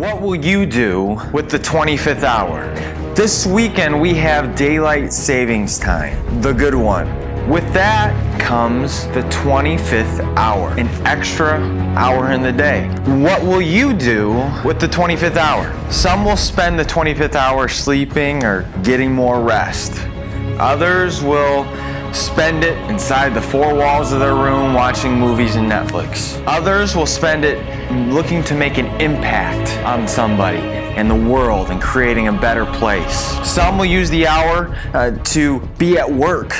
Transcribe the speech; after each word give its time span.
What 0.00 0.22
will 0.22 0.34
you 0.34 0.64
do 0.64 1.20
with 1.30 1.50
the 1.50 1.58
25th 1.58 2.22
hour? 2.22 2.74
This 3.14 3.46
weekend 3.46 4.00
we 4.00 4.14
have 4.14 4.56
daylight 4.56 5.12
savings 5.12 5.78
time, 5.78 6.40
the 6.40 6.54
good 6.54 6.74
one. 6.74 7.06
With 7.46 7.70
that 7.74 8.40
comes 8.40 9.06
the 9.08 9.20
25th 9.24 10.20
hour, 10.38 10.70
an 10.78 10.88
extra 11.06 11.60
hour 11.98 12.32
in 12.32 12.40
the 12.40 12.50
day. 12.50 12.88
What 13.22 13.42
will 13.42 13.60
you 13.60 13.92
do 13.92 14.50
with 14.64 14.80
the 14.80 14.88
25th 14.88 15.36
hour? 15.36 15.92
Some 15.92 16.24
will 16.24 16.38
spend 16.38 16.78
the 16.78 16.84
25th 16.84 17.34
hour 17.34 17.68
sleeping 17.68 18.42
or 18.42 18.62
getting 18.82 19.12
more 19.12 19.42
rest. 19.42 19.92
Others 20.58 21.22
will 21.22 21.64
spend 22.12 22.64
it 22.64 22.76
inside 22.90 23.34
the 23.34 23.42
four 23.42 23.74
walls 23.74 24.12
of 24.12 24.20
their 24.20 24.34
room 24.34 24.74
watching 24.74 25.12
movies 25.12 25.56
and 25.56 25.70
Netflix. 25.70 26.42
Others 26.46 26.96
will 26.96 27.06
spend 27.06 27.44
it 27.44 27.58
looking 28.12 28.42
to 28.44 28.54
make 28.54 28.78
an 28.78 28.86
impact 29.00 29.70
on 29.84 30.06
somebody 30.06 30.58
in 30.96 31.08
the 31.08 31.14
world 31.14 31.70
and 31.70 31.80
creating 31.80 32.28
a 32.28 32.32
better 32.32 32.66
place. 32.66 33.18
Some 33.48 33.78
will 33.78 33.86
use 33.86 34.10
the 34.10 34.26
hour 34.26 34.76
uh, 34.94 35.12
to 35.24 35.60
be 35.78 35.98
at 35.98 36.10
work, 36.10 36.54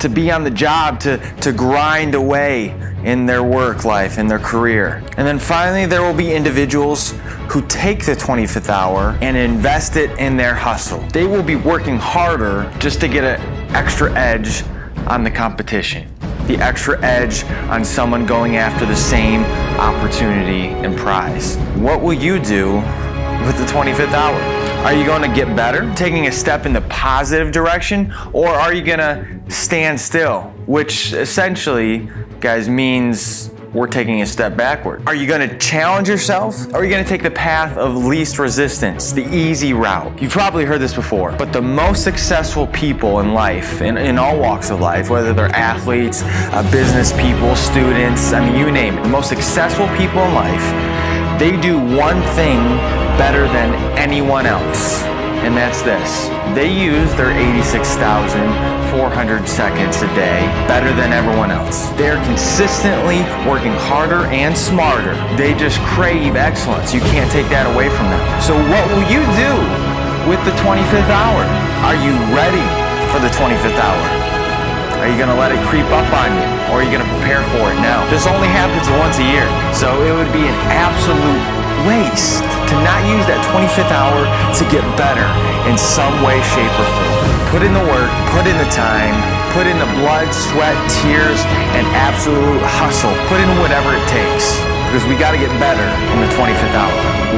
to 0.00 0.08
be 0.08 0.30
on 0.30 0.44
the 0.44 0.50
job, 0.50 1.00
to, 1.00 1.18
to 1.40 1.52
grind 1.52 2.14
away 2.14 2.74
in 3.04 3.26
their 3.26 3.42
work 3.42 3.84
life, 3.84 4.18
in 4.18 4.26
their 4.26 4.38
career. 4.38 5.02
And 5.16 5.26
then 5.26 5.38
finally, 5.38 5.86
there 5.86 6.02
will 6.02 6.16
be 6.16 6.32
individuals 6.32 7.12
who 7.48 7.64
take 7.66 8.04
the 8.04 8.14
25th 8.14 8.68
hour 8.68 9.16
and 9.20 9.36
invest 9.36 9.96
it 9.96 10.10
in 10.18 10.36
their 10.36 10.54
hustle. 10.54 11.00
They 11.12 11.24
will 11.24 11.42
be 11.42 11.56
working 11.56 11.96
harder 11.96 12.70
just 12.78 13.00
to 13.00 13.08
get 13.08 13.24
an 13.24 13.40
extra 13.74 14.12
edge 14.14 14.64
on 15.06 15.22
the 15.22 15.30
competition, 15.30 16.12
the 16.46 16.56
extra 16.56 17.00
edge 17.02 17.44
on 17.70 17.84
someone 17.84 18.26
going 18.26 18.56
after 18.56 18.84
the 18.84 18.96
same 18.96 19.44
opportunity 19.78 20.68
and 20.84 20.96
prize. 20.96 21.56
What 21.76 22.02
will 22.02 22.14
you 22.14 22.38
do 22.38 22.74
with 23.46 23.56
the 23.58 23.66
25th 23.66 24.12
hour? 24.12 24.40
Are 24.84 24.92
you 24.92 25.04
going 25.04 25.22
to 25.22 25.34
get 25.34 25.54
better, 25.56 25.92
taking 25.94 26.26
a 26.26 26.32
step 26.32 26.66
in 26.66 26.72
the 26.72 26.80
positive 26.82 27.52
direction, 27.52 28.12
or 28.32 28.48
are 28.48 28.72
you 28.72 28.82
going 28.82 28.98
to 28.98 29.26
stand 29.48 30.00
still, 30.00 30.42
which 30.66 31.12
essentially, 31.12 32.08
guys, 32.40 32.68
means 32.68 33.50
we're 33.76 33.86
taking 33.86 34.22
a 34.22 34.26
step 34.26 34.56
backward. 34.56 35.02
Are 35.06 35.14
you 35.14 35.26
going 35.26 35.46
to 35.46 35.58
challenge 35.58 36.08
yourself? 36.08 36.66
Or 36.72 36.76
are 36.76 36.84
you 36.84 36.90
going 36.90 37.04
to 37.04 37.08
take 37.08 37.22
the 37.22 37.30
path 37.30 37.76
of 37.76 37.94
least 37.96 38.38
resistance, 38.38 39.12
the 39.12 39.26
easy 39.34 39.72
route? 39.72 40.20
You've 40.20 40.32
probably 40.32 40.64
heard 40.64 40.80
this 40.80 40.94
before, 40.94 41.32
but 41.32 41.52
the 41.52 41.62
most 41.62 42.02
successful 42.02 42.66
people 42.68 43.20
in 43.20 43.34
life, 43.34 43.82
in, 43.82 43.96
in 43.98 44.18
all 44.18 44.38
walks 44.38 44.70
of 44.70 44.80
life, 44.80 45.10
whether 45.10 45.32
they're 45.32 45.54
athletes, 45.54 46.22
uh, 46.24 46.68
business 46.72 47.12
people, 47.12 47.54
students, 47.54 48.32
I 48.32 48.44
mean, 48.44 48.58
you 48.58 48.70
name 48.70 48.98
it, 48.98 49.02
the 49.02 49.08
most 49.08 49.28
successful 49.28 49.86
people 49.96 50.22
in 50.22 50.34
life, 50.34 51.38
they 51.38 51.60
do 51.60 51.78
one 51.78 52.22
thing 52.34 52.58
better 53.18 53.46
than 53.48 53.74
anyone 53.98 54.46
else 54.46 55.15
and 55.44 55.56
that's 55.56 55.82
this. 55.82 56.28
They 56.54 56.70
use 56.72 57.12
their 57.14 57.30
86,400 57.30 59.48
seconds 59.48 60.02
a 60.02 60.06
day 60.14 60.46
better 60.66 60.92
than 60.94 61.12
everyone 61.12 61.50
else. 61.50 61.90
They're 62.00 62.22
consistently 62.24 63.20
working 63.44 63.74
harder 63.90 64.24
and 64.32 64.56
smarter. 64.56 65.14
They 65.36 65.52
just 65.54 65.78
crave 65.92 66.36
excellence. 66.36 66.94
You 66.94 67.00
can't 67.12 67.30
take 67.30 67.48
that 67.50 67.66
away 67.68 67.90
from 67.92 68.08
them. 68.08 68.20
So 68.40 68.56
what 68.56 68.88
will 68.90 69.04
you 69.10 69.20
do 69.36 69.52
with 70.30 70.40
the 70.48 70.54
25th 70.64 71.10
hour? 71.12 71.44
Are 71.84 71.96
you 72.00 72.16
ready 72.32 72.64
for 73.12 73.20
the 73.20 73.28
25th 73.36 73.76
hour? 73.78 74.02
Are 74.98 75.06
you 75.12 75.18
going 75.20 75.30
to 75.30 75.36
let 75.38 75.52
it 75.52 75.60
creep 75.68 75.86
up 75.94 76.08
on 76.10 76.32
you? 76.34 76.42
Or 76.72 76.80
are 76.80 76.82
you 76.82 76.90
going 76.90 77.04
to 77.04 77.10
prepare 77.20 77.44
for 77.54 77.70
it 77.70 77.78
now? 77.78 78.02
This 78.10 78.26
only 78.26 78.48
happens 78.48 78.88
once 78.98 79.20
a 79.22 79.26
year. 79.28 79.46
So 79.70 79.86
it 80.02 80.10
would 80.10 80.32
be 80.32 80.42
an 80.42 80.56
absolute 80.72 81.38
waste 81.84 82.40
to 82.70 82.74
not 82.80 83.00
use 83.04 83.24
that 83.28 83.42
25th 83.52 83.92
hour 83.92 84.24
to 84.56 84.62
get 84.72 84.84
better 84.96 85.26
in 85.68 85.76
some 85.76 86.14
way, 86.24 86.40
shape, 86.40 86.72
or 86.80 86.88
form. 86.88 87.26
Put 87.52 87.62
in 87.62 87.72
the 87.76 87.84
work, 87.84 88.10
put 88.32 88.48
in 88.48 88.56
the 88.56 88.70
time, 88.72 89.14
put 89.52 89.66
in 89.68 89.76
the 89.76 89.90
blood, 90.00 90.30
sweat, 90.32 90.76
tears, 91.02 91.40
and 91.76 91.84
absolute 91.92 92.62
hustle. 92.64 93.12
Put 93.28 93.38
in 93.40 93.48
whatever 93.60 93.92
it 93.92 94.04
takes 94.08 94.56
because 94.88 95.04
we 95.10 95.18
got 95.18 95.32
to 95.32 95.40
get 95.40 95.50
better 95.58 95.86
in 96.14 96.18
the 96.22 96.30
25th 96.34 96.76
hour. 96.76 97.35